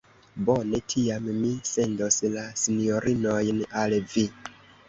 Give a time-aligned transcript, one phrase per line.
[0.45, 4.27] Bone, tiam mi sendos la sinjorinojn al vi.